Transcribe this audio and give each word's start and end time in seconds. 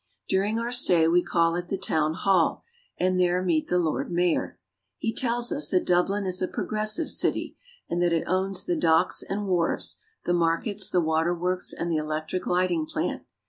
During 0.27 0.57
our 0.57 0.71
stay 0.71 1.07
we 1.07 1.21
call 1.23 1.55
at 1.55 1.69
the 1.69 1.77
Town 1.77 2.15
Hall 2.15 2.63
and 2.97 3.19
there 3.19 3.43
meet 3.43 3.67
the 3.67 3.77
Lord 3.77 4.11
Mayor. 4.11 4.57
He 4.97 5.13
tells 5.13 5.51
us 5.51 5.69
that 5.69 5.85
Dublin 5.85 6.25
is 6.25 6.41
a 6.41 6.47
pro 6.47 6.65
gressive 6.65 7.07
city 7.09 7.55
and 7.87 8.01
that 8.01 8.11
it 8.11 8.23
owns 8.25 8.65
the 8.65 8.75
docks 8.75 9.21
and 9.21 9.45
wharves, 9.45 10.01
the 10.25 10.33
markets, 10.33 10.89
the 10.89 11.01
waterworks, 11.01 11.71
and 11.71 11.91
the 11.91 11.97
electric 11.97 12.47
lighting 12.47 12.87
plant. 12.87 13.27